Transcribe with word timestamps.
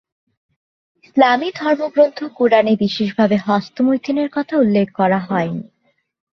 ইসলামী 1.03 1.49
ধর্মগ্রন্থ 1.55 2.19
কুরআনে 2.35 2.73
বিশেষভাবে 2.75 3.35
হস্তমৈথুনের 3.47 4.29
কথা 4.31 4.53
উল্লেখ 4.57 4.87
করা 4.95 5.19
হয়নি। 5.19 5.63